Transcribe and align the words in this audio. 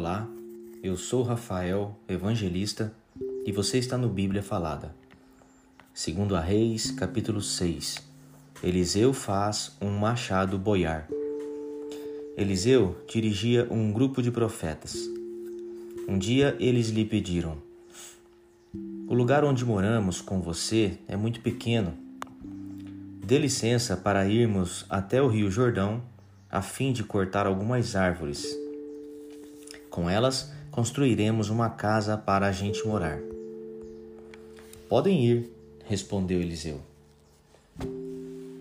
Olá, 0.00 0.26
eu 0.82 0.96
sou 0.96 1.22
Rafael, 1.22 1.94
evangelista, 2.08 2.90
e 3.44 3.52
você 3.52 3.76
está 3.76 3.98
no 3.98 4.08
Bíblia 4.08 4.42
Falada. 4.42 4.96
Segundo 5.92 6.34
a 6.34 6.40
Reis, 6.40 6.90
capítulo 6.90 7.42
6. 7.42 7.96
Eliseu 8.62 9.12
faz 9.12 9.76
um 9.78 9.90
machado 9.90 10.58
boiar. 10.58 11.06
Eliseu 12.34 12.96
dirigia 13.12 13.68
um 13.70 13.92
grupo 13.92 14.22
de 14.22 14.30
profetas. 14.30 14.96
Um 16.08 16.16
dia 16.16 16.56
eles 16.58 16.88
lhe 16.88 17.04
pediram: 17.04 17.58
O 19.06 19.12
lugar 19.12 19.44
onde 19.44 19.66
moramos 19.66 20.22
com 20.22 20.40
você 20.40 20.96
é 21.06 21.14
muito 21.14 21.42
pequeno. 21.42 21.92
Dê 23.22 23.38
licença 23.38 23.98
para 23.98 24.26
irmos 24.26 24.86
até 24.88 25.20
o 25.20 25.28
Rio 25.28 25.50
Jordão 25.50 26.02
a 26.50 26.62
fim 26.62 26.90
de 26.90 27.04
cortar 27.04 27.46
algumas 27.46 27.94
árvores. 27.94 28.69
Com 29.90 30.08
elas 30.08 30.52
construiremos 30.70 31.50
uma 31.50 31.68
casa 31.68 32.16
para 32.16 32.46
a 32.46 32.52
gente 32.52 32.86
morar. 32.86 33.18
Podem 34.88 35.24
ir, 35.24 35.50
respondeu 35.84 36.40
Eliseu. 36.40 36.80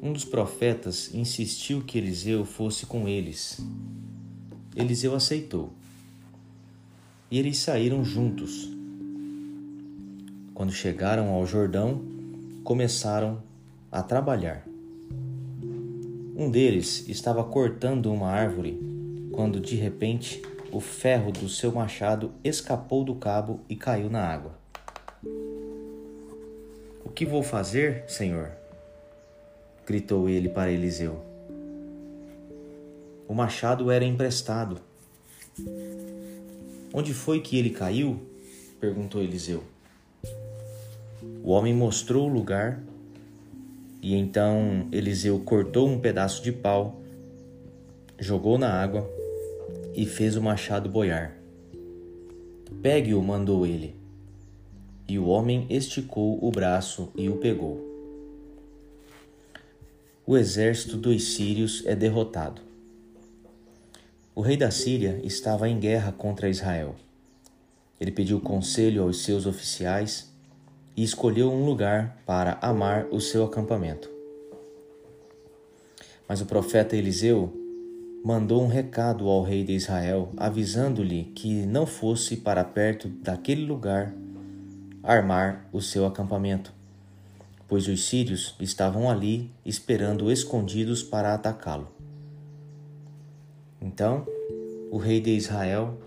Um 0.02 0.12
dos 0.12 0.26
profetas 0.26 1.14
insistiu 1.14 1.82
que 1.82 1.98
Eliseu 1.98 2.46
fosse 2.46 2.86
com 2.86 3.08
eles. 3.08 3.60
Eliseu 4.76 5.14
aceitou. 5.14 5.72
E 7.30 7.38
eles 7.38 7.60
saíram 7.60 8.04
juntos. 8.04 8.70
Quando 10.56 10.72
chegaram 10.72 11.30
ao 11.30 11.46
Jordão, 11.46 12.02
começaram 12.64 13.44
a 13.92 14.02
trabalhar. 14.02 14.66
Um 16.36 16.50
deles 16.50 17.08
estava 17.08 17.44
cortando 17.44 18.12
uma 18.12 18.30
árvore 18.30 18.80
quando 19.32 19.60
de 19.60 19.76
repente 19.76 20.42
o 20.72 20.80
ferro 20.80 21.32
do 21.32 21.50
seu 21.50 21.72
machado 21.72 22.32
escapou 22.44 23.04
do 23.04 23.16
cabo 23.16 23.62
e 23.68 23.76
caiu 23.76 24.10
na 24.10 24.24
água. 24.24 24.54
O 27.04 27.10
que 27.10 27.26
vou 27.26 27.42
fazer, 27.42 28.04
senhor? 28.08 28.52
gritou 29.86 30.30
ele 30.30 30.48
para 30.48 30.72
Eliseu. 30.72 31.20
O 33.28 33.34
machado 33.34 33.90
era 33.90 34.06
emprestado. 34.06 34.80
Onde 36.94 37.14
foi 37.14 37.42
que 37.42 37.58
ele 37.58 37.72
caiu? 37.72 38.20
perguntou 38.80 39.22
Eliseu. 39.22 39.64
O 41.44 41.50
homem 41.52 41.74
mostrou 41.74 42.30
o 42.30 42.34
lugar 42.34 42.80
e 44.02 44.16
então 44.16 44.88
Eliseu 44.92 45.40
cortou 45.40 45.90
um 45.90 46.00
pedaço 46.00 46.44
de 46.44 46.52
pau, 46.52 47.02
jogou 48.20 48.58
na 48.58 48.72
água 48.72 49.19
e 50.00 50.06
fez 50.06 50.38
o 50.38 50.42
machado 50.42 50.88
boiar. 50.88 51.36
Pegue-o, 52.82 53.22
mandou 53.22 53.68
ele. 53.68 53.98
E 55.06 55.20
o 55.20 55.26
homem 55.26 55.68
esticou 55.70 56.40
o 56.42 56.50
braço 56.50 57.12
e 57.18 57.28
o 57.28 57.36
pegou. 57.36 57.86
O 60.26 60.38
exército 60.38 60.96
dos 60.96 61.34
sírios 61.34 61.84
é 61.86 61.98
derrotado. 61.98 62.62
O 64.34 64.40
rei 64.40 64.56
da 64.56 64.72
Síria 64.72 65.20
estava 65.22 65.68
em 65.68 65.78
guerra 65.78 66.14
contra 66.14 66.48
Israel. 66.48 66.96
Ele 68.00 68.12
pediu 68.14 68.40
conselho 68.40 69.04
aos 69.04 69.26
seus 69.26 69.46
oficiais 69.46 70.32
e 70.96 71.04
escolheu 71.04 71.52
um 71.52 71.66
lugar 71.66 72.24
para 72.26 72.58
amar 72.62 73.06
o 73.12 73.20
seu 73.20 73.44
acampamento. 73.44 74.10
Mas 76.26 76.40
o 76.40 76.46
profeta 76.46 76.96
Eliseu 76.96 77.59
mandou 78.24 78.64
um 78.64 78.68
recado 78.68 79.28
ao 79.28 79.44
rei 79.44 79.64
de 79.64 79.74
Israel, 79.74 80.32
avisando-lhe 80.36 81.26
que 81.36 81.66
não 81.66 81.86
fosse 81.86 82.38
para 82.38 82.64
perto 82.64 83.08
daquele 83.08 83.66
lugar 83.66 84.14
armar 85.02 85.68
o 85.72 85.82
seu 85.82 86.06
acampamento, 86.06 86.74
pois 87.68 87.88
os 87.88 88.06
sírios 88.06 88.56
estavam 88.60 89.10
ali 89.10 89.50
esperando 89.66 90.32
escondidos 90.32 91.02
para 91.02 91.34
atacá-lo. 91.34 91.88
Então, 93.82 94.28
o 94.92 94.98
rei 94.98 95.22
de 95.22 95.32
Israel 95.32 95.98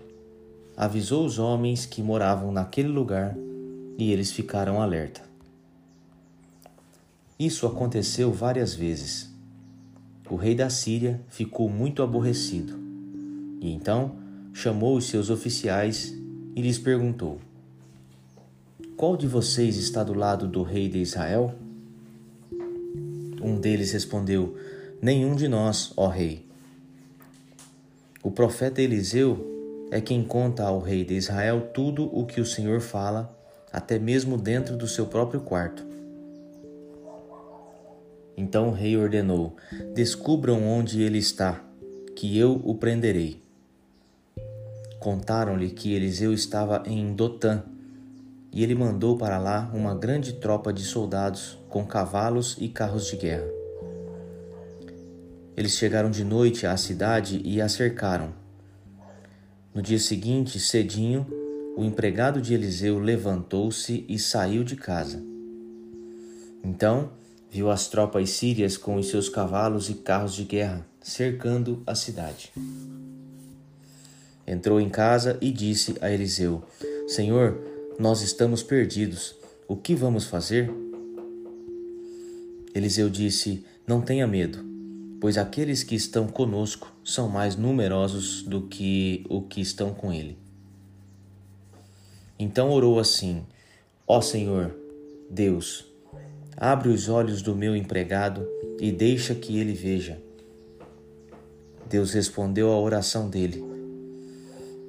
avisou 0.77 1.25
os 1.25 1.39
homens 1.39 1.85
que 1.85 2.03
moravam 2.03 2.51
naquele 2.51 2.89
lugar 2.89 3.35
e 3.97 4.11
eles 4.11 4.31
ficaram 4.31 4.81
alerta. 4.81 5.21
Isso 7.39 7.65
aconteceu 7.65 8.31
várias 8.31 8.75
vezes. 8.75 9.32
O 10.29 10.35
rei 10.35 10.55
da 10.55 10.69
Síria 10.69 11.21
ficou 11.27 11.69
muito 11.69 12.01
aborrecido 12.01 12.79
e 13.59 13.71
então 13.71 14.15
chamou 14.53 14.97
os 14.97 15.07
seus 15.07 15.29
oficiais 15.29 16.13
e 16.55 16.61
lhes 16.61 16.77
perguntou: 16.77 17.39
Qual 18.95 19.17
de 19.17 19.27
vocês 19.27 19.77
está 19.77 20.03
do 20.03 20.13
lado 20.13 20.47
do 20.47 20.63
rei 20.63 20.87
de 20.87 20.99
Israel? 20.99 21.55
Um 23.41 23.59
deles 23.59 23.91
respondeu: 23.91 24.57
Nenhum 25.01 25.35
de 25.35 25.47
nós, 25.47 25.91
ó 25.97 26.07
rei. 26.07 26.45
O 28.23 28.31
profeta 28.31 28.81
Eliseu 28.81 29.87
é 29.91 29.99
quem 29.99 30.23
conta 30.23 30.63
ao 30.63 30.79
rei 30.79 31.03
de 31.03 31.13
Israel 31.13 31.69
tudo 31.73 32.09
o 32.17 32.25
que 32.25 32.39
o 32.39 32.45
Senhor 32.45 32.79
fala 32.79 33.37
até 33.71 33.99
mesmo 33.99 34.37
dentro 34.37 34.77
do 34.77 34.87
seu 34.87 35.05
próprio 35.07 35.41
quarto. 35.41 35.92
Então 38.35 38.69
o 38.69 38.71
rei 38.71 38.97
ordenou: 38.97 39.55
Descubram 39.93 40.63
onde 40.67 41.01
ele 41.01 41.17
está, 41.17 41.63
que 42.15 42.37
eu 42.37 42.61
o 42.63 42.75
prenderei. 42.75 43.41
Contaram-lhe 44.99 45.69
que 45.69 45.93
Eliseu 45.93 46.33
estava 46.33 46.83
em 46.85 47.13
Dotã, 47.13 47.63
e 48.51 48.63
ele 48.63 48.75
mandou 48.75 49.17
para 49.17 49.37
lá 49.37 49.69
uma 49.73 49.93
grande 49.93 50.33
tropa 50.33 50.71
de 50.71 50.83
soldados 50.83 51.57
com 51.69 51.85
cavalos 51.85 52.55
e 52.59 52.69
carros 52.69 53.07
de 53.07 53.17
guerra. 53.17 53.47
Eles 55.55 55.73
chegaram 55.73 56.09
de 56.09 56.23
noite 56.23 56.65
à 56.65 56.75
cidade 56.77 57.41
e 57.43 57.61
a 57.61 57.69
cercaram. 57.69 58.33
No 59.73 59.81
dia 59.81 59.99
seguinte, 59.99 60.59
cedinho, 60.59 61.27
o 61.75 61.83
empregado 61.83 62.41
de 62.41 62.53
Eliseu 62.53 62.99
levantou-se 62.99 64.05
e 64.07 64.17
saiu 64.17 64.63
de 64.63 64.75
casa. 64.75 65.21
Então 66.63 67.11
viu 67.53 67.69
as 67.69 67.87
tropas 67.87 68.31
sírias 68.31 68.77
com 68.77 68.95
os 68.95 69.09
seus 69.09 69.29
cavalos 69.29 69.87
e 69.87 69.93
carros 69.93 70.33
de 70.33 70.43
guerra 70.43 70.83
cercando 70.99 71.83
a 71.85 71.93
cidade. 71.93 72.51
Entrou 74.47 74.81
em 74.81 74.89
casa 74.89 75.37
e 75.39 75.51
disse 75.51 75.95
a 76.01 76.11
Eliseu: 76.11 76.63
Senhor, 77.07 77.61
nós 77.99 78.23
estamos 78.23 78.63
perdidos. 78.63 79.35
O 79.67 79.75
que 79.75 79.93
vamos 79.93 80.25
fazer? 80.25 80.73
Eliseu 82.73 83.07
disse: 83.07 83.63
Não 83.85 84.01
tenha 84.01 84.25
medo, 84.25 84.57
pois 85.21 85.37
aqueles 85.37 85.83
que 85.83 85.93
estão 85.93 86.25
conosco 86.25 86.91
são 87.03 87.29
mais 87.29 87.55
numerosos 87.55 88.41
do 88.41 88.63
que 88.63 89.23
o 89.29 89.43
que 89.43 89.61
estão 89.61 89.93
com 89.93 90.11
ele. 90.11 90.39
Então 92.39 92.71
orou 92.71 92.99
assim: 92.99 93.45
Ó 94.07 94.21
Senhor, 94.21 94.75
Deus, 95.29 95.92
abre 96.57 96.89
os 96.89 97.09
olhos 97.09 97.41
do 97.41 97.55
meu 97.55 97.75
empregado 97.75 98.47
e 98.79 98.91
deixa 98.91 99.35
que 99.35 99.59
ele 99.59 99.73
veja. 99.73 100.21
Deus 101.89 102.13
respondeu 102.13 102.71
à 102.71 102.79
oração 102.79 103.29
dele. 103.29 103.63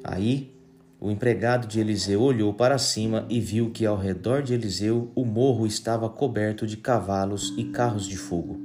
Aí 0.02 0.52
o 1.00 1.10
empregado 1.10 1.66
de 1.66 1.80
Eliseu 1.80 2.22
olhou 2.22 2.54
para 2.54 2.78
cima 2.78 3.26
e 3.28 3.40
viu 3.40 3.70
que 3.70 3.84
ao 3.84 3.96
redor 3.96 4.42
de 4.42 4.54
Eliseu 4.54 5.10
o 5.14 5.24
morro 5.24 5.66
estava 5.66 6.08
coberto 6.08 6.66
de 6.66 6.76
cavalos 6.76 7.54
e 7.58 7.64
carros 7.64 8.06
de 8.06 8.16
fogo. 8.16 8.60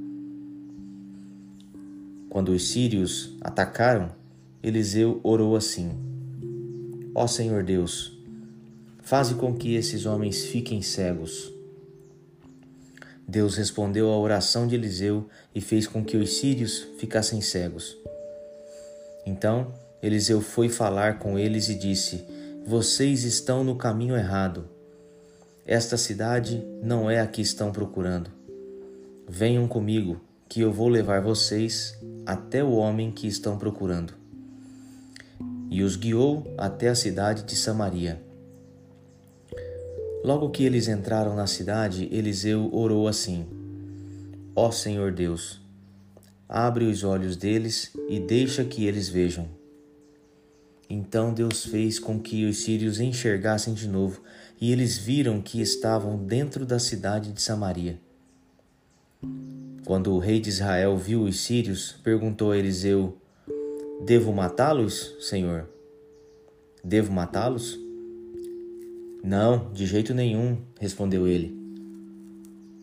Quando 2.28 2.50
os 2.50 2.70
sírios 2.70 3.36
atacaram, 3.40 4.10
Eliseu 4.62 5.20
orou 5.22 5.56
assim: 5.56 5.90
Ó 7.14 7.26
Senhor 7.26 7.64
Deus, 7.64 8.20
Faze 9.10 9.34
com 9.34 9.52
que 9.52 9.74
esses 9.74 10.06
homens 10.06 10.44
fiquem 10.44 10.82
cegos. 10.82 11.52
Deus 13.30 13.56
respondeu 13.56 14.10
à 14.10 14.18
oração 14.18 14.66
de 14.66 14.74
Eliseu 14.74 15.28
e 15.54 15.60
fez 15.60 15.86
com 15.86 16.04
que 16.04 16.16
os 16.16 16.38
sírios 16.38 16.88
ficassem 16.98 17.40
cegos. 17.40 17.96
Então 19.24 19.72
Eliseu 20.02 20.40
foi 20.40 20.68
falar 20.68 21.20
com 21.20 21.38
eles 21.38 21.68
e 21.68 21.76
disse: 21.76 22.26
Vocês 22.66 23.22
estão 23.22 23.62
no 23.62 23.76
caminho 23.76 24.16
errado. 24.16 24.68
Esta 25.64 25.96
cidade 25.96 26.66
não 26.82 27.08
é 27.08 27.20
a 27.20 27.26
que 27.26 27.40
estão 27.40 27.70
procurando. 27.70 28.32
Venham 29.28 29.68
comigo, 29.68 30.20
que 30.48 30.60
eu 30.60 30.72
vou 30.72 30.88
levar 30.88 31.22
vocês 31.22 31.96
até 32.26 32.64
o 32.64 32.72
homem 32.72 33.12
que 33.12 33.28
estão 33.28 33.56
procurando. 33.56 34.12
E 35.70 35.84
os 35.84 35.94
guiou 35.94 36.52
até 36.58 36.88
a 36.88 36.96
cidade 36.96 37.44
de 37.44 37.54
Samaria. 37.54 38.20
Logo 40.22 40.50
que 40.50 40.64
eles 40.64 40.86
entraram 40.86 41.34
na 41.34 41.46
cidade, 41.46 42.08
Eliseu 42.12 42.68
orou 42.72 43.08
assim: 43.08 43.46
Ó 44.54 44.70
Senhor 44.70 45.12
Deus, 45.12 45.60
abre 46.46 46.84
os 46.84 47.02
olhos 47.02 47.36
deles 47.36 47.90
e 48.08 48.20
deixa 48.20 48.62
que 48.64 48.84
eles 48.84 49.08
vejam. 49.08 49.48
Então 50.90 51.32
Deus 51.32 51.64
fez 51.64 51.98
com 51.98 52.20
que 52.20 52.44
os 52.44 52.58
sírios 52.58 53.00
enxergassem 53.00 53.72
de 53.72 53.88
novo, 53.88 54.20
e 54.60 54.72
eles 54.72 54.98
viram 54.98 55.40
que 55.40 55.62
estavam 55.62 56.18
dentro 56.18 56.66
da 56.66 56.78
cidade 56.78 57.32
de 57.32 57.40
Samaria. 57.40 57.98
Quando 59.86 60.12
o 60.12 60.18
rei 60.18 60.38
de 60.38 60.50
Israel 60.50 60.98
viu 60.98 61.22
os 61.22 61.40
sírios, 61.40 61.92
perguntou 62.04 62.52
a 62.52 62.58
Eliseu: 62.58 63.16
Devo 64.04 64.32
matá-los, 64.32 65.16
Senhor? 65.20 65.68
Devo 66.84 67.10
matá-los? 67.10 67.89
Não, 69.22 69.70
de 69.72 69.86
jeito 69.86 70.14
nenhum, 70.14 70.58
respondeu 70.78 71.26
ele. 71.26 71.58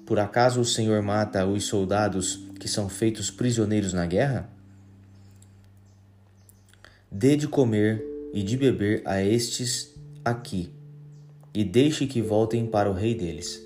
Por 0.05 0.19
acaso 0.19 0.61
o 0.61 0.65
Senhor 0.65 1.01
mata 1.01 1.45
os 1.45 1.65
soldados 1.65 2.47
que 2.59 2.67
são 2.67 2.87
feitos 2.87 3.29
prisioneiros 3.29 3.93
na 3.93 4.05
guerra? 4.05 4.49
Dê 7.11 7.35
de 7.35 7.47
comer 7.47 8.03
e 8.33 8.43
de 8.43 8.55
beber 8.55 9.01
a 9.05 9.21
estes 9.21 9.95
aqui, 10.23 10.69
e 11.53 11.63
deixe 11.63 12.05
que 12.05 12.21
voltem 12.21 12.65
para 12.65 12.89
o 12.89 12.93
rei 12.93 13.15
deles. 13.15 13.65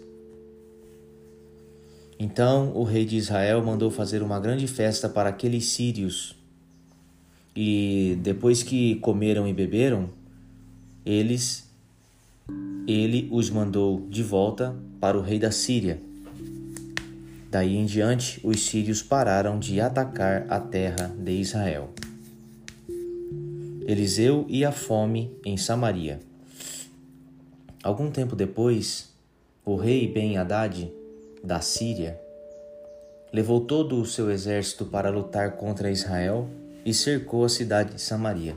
Então 2.18 2.72
o 2.76 2.84
rei 2.84 3.04
de 3.04 3.18
Israel 3.18 3.64
mandou 3.64 3.90
fazer 3.90 4.22
uma 4.22 4.40
grande 4.40 4.68
festa 4.68 5.10
para 5.10 5.30
aqueles 5.30 5.66
sírios. 5.66 6.36
E 7.56 8.18
depois 8.22 8.62
que 8.64 8.96
comeram 8.98 9.48
e 9.48 9.54
beberam, 9.54 10.10
eles 11.04 11.71
ele 12.88 13.28
os 13.32 13.50
mandou 13.50 14.08
de 14.10 14.24
volta 14.24 14.76
para 15.00 15.18
o 15.18 15.22
rei 15.22 15.40
da 15.40 15.52
Síria. 15.52 16.02
Daí 17.50 17.76
em 17.76 17.86
diante, 17.86 18.40
os 18.44 18.66
sírios 18.66 19.02
pararam 19.04 19.60
de 19.60 19.80
atacar 19.82 20.46
a 20.50 20.60
terra 20.60 21.14
de 21.18 21.32
Israel. 21.32 21.90
Eliseu 23.86 24.46
e 24.48 24.64
a 24.64 24.72
fome 24.72 25.32
em 25.46 25.58
Samaria. 25.58 26.20
Algum 27.84 28.10
tempo 28.10 28.36
depois, 28.36 29.10
o 29.66 29.76
rei 29.76 30.08
Ben-Hadad 30.08 30.92
da 31.44 31.60
Síria 31.62 32.20
levou 33.34 33.62
todo 33.62 34.00
o 34.00 34.06
seu 34.06 34.30
exército 34.30 34.86
para 34.86 35.10
lutar 35.10 35.58
contra 35.58 35.90
Israel 35.90 36.48
e 36.86 36.94
cercou 36.94 37.44
a 37.44 37.50
cidade 37.50 37.96
de 37.96 38.02
Samaria. 38.02 38.56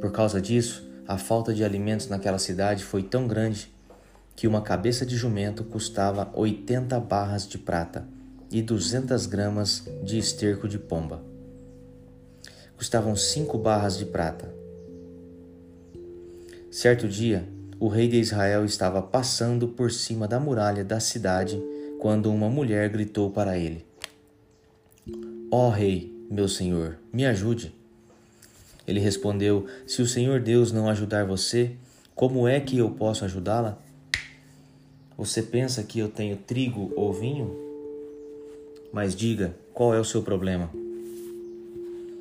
Por 0.00 0.12
causa 0.12 0.40
disso, 0.40 0.91
a 1.06 1.18
falta 1.18 1.52
de 1.52 1.64
alimentos 1.64 2.08
naquela 2.08 2.38
cidade 2.38 2.84
foi 2.84 3.02
tão 3.02 3.26
grande 3.26 3.72
que 4.36 4.46
uma 4.46 4.62
cabeça 4.62 5.04
de 5.04 5.16
jumento 5.16 5.64
custava 5.64 6.30
80 6.34 6.98
barras 7.00 7.46
de 7.46 7.58
prata 7.58 8.06
e 8.50 8.62
200 8.62 9.26
gramas 9.26 9.84
de 10.02 10.18
esterco 10.18 10.68
de 10.68 10.78
pomba. 10.78 11.22
Custavam 12.76 13.14
cinco 13.14 13.58
barras 13.58 13.96
de 13.96 14.06
prata. 14.06 14.52
Certo 16.70 17.06
dia, 17.06 17.48
o 17.78 17.88
rei 17.88 18.08
de 18.08 18.18
Israel 18.18 18.64
estava 18.64 19.02
passando 19.02 19.68
por 19.68 19.90
cima 19.90 20.26
da 20.26 20.40
muralha 20.40 20.84
da 20.84 21.00
cidade 21.00 21.62
quando 22.00 22.32
uma 22.32 22.48
mulher 22.48 22.88
gritou 22.88 23.30
para 23.30 23.58
ele: 23.58 23.84
Ó 25.50 25.66
oh, 25.66 25.70
rei, 25.70 26.26
meu 26.30 26.48
senhor, 26.48 26.98
me 27.12 27.26
ajude. 27.26 27.81
Ele 28.86 29.00
respondeu: 29.00 29.66
Se 29.86 30.02
o 30.02 30.06
Senhor 30.06 30.40
Deus 30.40 30.72
não 30.72 30.88
ajudar 30.88 31.24
você, 31.24 31.76
como 32.14 32.46
é 32.46 32.60
que 32.60 32.78
eu 32.78 32.90
posso 32.90 33.24
ajudá-la? 33.24 33.78
Você 35.16 35.42
pensa 35.42 35.82
que 35.82 35.98
eu 35.98 36.08
tenho 36.08 36.36
trigo 36.36 36.92
ou 36.96 37.12
vinho? 37.12 37.56
Mas 38.92 39.14
diga, 39.14 39.56
qual 39.72 39.94
é 39.94 40.00
o 40.00 40.04
seu 40.04 40.22
problema? 40.22 40.70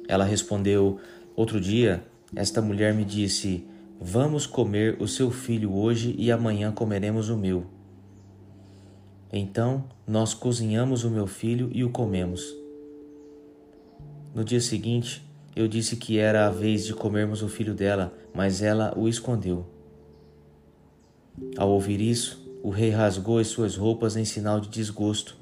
Ela 0.07 0.23
respondeu: 0.23 0.99
Outro 1.35 1.59
dia, 1.59 2.03
esta 2.35 2.61
mulher 2.61 2.93
me 2.93 3.03
disse: 3.03 3.65
Vamos 3.99 4.45
comer 4.45 4.97
o 5.01 5.07
seu 5.07 5.31
filho 5.31 5.73
hoje 5.73 6.15
e 6.17 6.31
amanhã 6.31 6.71
comeremos 6.71 7.29
o 7.29 7.37
meu. 7.37 7.65
Então 9.31 9.85
nós 10.07 10.33
cozinhamos 10.33 11.03
o 11.03 11.09
meu 11.09 11.27
filho 11.27 11.69
e 11.73 11.83
o 11.83 11.89
comemos. 11.89 12.55
No 14.33 14.43
dia 14.43 14.59
seguinte, 14.61 15.23
eu 15.55 15.67
disse 15.67 15.95
que 15.95 16.17
era 16.17 16.47
a 16.47 16.49
vez 16.49 16.85
de 16.85 16.93
comermos 16.93 17.41
o 17.41 17.49
filho 17.49 17.73
dela, 17.73 18.13
mas 18.33 18.61
ela 18.61 18.93
o 18.97 19.07
escondeu. 19.07 19.65
Ao 21.57 21.69
ouvir 21.69 21.99
isso, 21.99 22.41
o 22.63 22.69
rei 22.69 22.89
rasgou 22.89 23.37
as 23.37 23.47
suas 23.47 23.75
roupas 23.75 24.15
em 24.15 24.25
sinal 24.25 24.59
de 24.59 24.69
desgosto, 24.69 25.35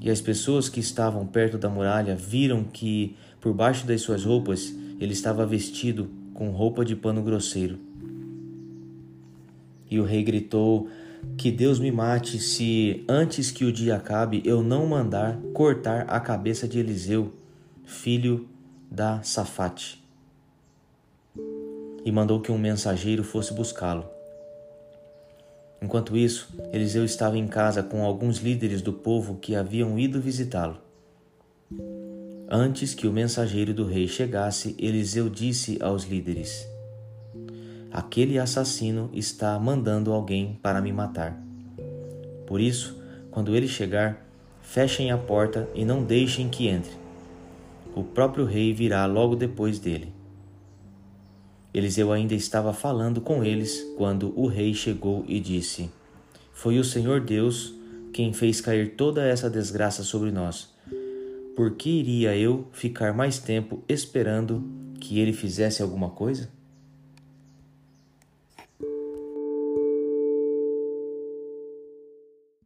e 0.00 0.10
as 0.10 0.20
pessoas 0.20 0.68
que 0.68 0.80
estavam 0.80 1.26
perto 1.26 1.58
da 1.58 1.68
muralha 1.68 2.14
viram 2.14 2.64
que, 2.64 3.16
por 3.40 3.52
baixo 3.52 3.86
das 3.86 4.00
suas 4.00 4.24
roupas, 4.24 4.74
ele 5.00 5.12
estava 5.12 5.44
vestido 5.44 6.08
com 6.32 6.50
roupa 6.50 6.84
de 6.84 6.94
pano 6.94 7.22
grosseiro. 7.22 7.78
E 9.90 9.98
o 9.98 10.04
rei 10.04 10.22
gritou: 10.22 10.88
Que 11.36 11.50
Deus 11.50 11.78
me 11.78 11.90
mate 11.90 12.38
se, 12.38 13.04
antes 13.08 13.50
que 13.50 13.64
o 13.64 13.72
dia 13.72 13.96
acabe, 13.96 14.42
eu 14.44 14.62
não 14.62 14.86
mandar 14.86 15.38
cortar 15.52 16.02
a 16.08 16.20
cabeça 16.20 16.68
de 16.68 16.78
Eliseu, 16.78 17.32
filho 17.84 18.48
da 18.94 19.20
Safate, 19.24 20.00
e 22.04 22.12
mandou 22.12 22.40
que 22.40 22.52
um 22.52 22.58
mensageiro 22.58 23.24
fosse 23.24 23.52
buscá-lo. 23.52 24.06
Enquanto 25.82 26.16
isso, 26.16 26.48
Eliseu 26.72 27.04
estava 27.04 27.36
em 27.36 27.48
casa 27.48 27.82
com 27.82 28.04
alguns 28.04 28.38
líderes 28.38 28.80
do 28.80 28.92
povo 28.92 29.34
que 29.34 29.56
haviam 29.56 29.98
ido 29.98 30.20
visitá-lo. 30.20 30.78
Antes 32.48 32.94
que 32.94 33.08
o 33.08 33.12
mensageiro 33.12 33.74
do 33.74 33.84
rei 33.84 34.06
chegasse, 34.06 34.76
Eliseu 34.78 35.28
disse 35.28 35.76
aos 35.82 36.04
líderes: 36.04 36.64
Aquele 37.90 38.38
assassino 38.38 39.10
está 39.12 39.58
mandando 39.58 40.12
alguém 40.12 40.56
para 40.62 40.80
me 40.80 40.92
matar. 40.92 41.36
Por 42.46 42.60
isso, 42.60 42.96
quando 43.32 43.56
ele 43.56 43.66
chegar, 43.66 44.24
fechem 44.62 45.10
a 45.10 45.18
porta 45.18 45.68
e 45.74 45.84
não 45.84 46.04
deixem 46.04 46.48
que 46.48 46.68
entre 46.68 47.03
o 47.94 48.02
próprio 48.02 48.44
rei 48.44 48.72
virá 48.72 49.06
logo 49.06 49.36
depois 49.36 49.78
dele. 49.78 50.12
Eliseu 51.72 52.12
ainda 52.12 52.34
estava 52.34 52.72
falando 52.72 53.20
com 53.20 53.44
eles 53.44 53.84
quando 53.96 54.32
o 54.38 54.46
rei 54.46 54.74
chegou 54.74 55.24
e 55.26 55.40
disse: 55.40 55.90
Foi 56.52 56.78
o 56.78 56.84
Senhor 56.84 57.20
Deus 57.20 57.74
quem 58.12 58.32
fez 58.32 58.60
cair 58.60 58.94
toda 58.94 59.24
essa 59.24 59.50
desgraça 59.50 60.02
sobre 60.02 60.30
nós. 60.30 60.72
Por 61.56 61.72
que 61.72 61.90
iria 61.90 62.36
eu 62.36 62.68
ficar 62.72 63.12
mais 63.12 63.38
tempo 63.38 63.82
esperando 63.88 64.64
que 65.00 65.18
ele 65.18 65.32
fizesse 65.32 65.82
alguma 65.82 66.10
coisa? 66.10 66.48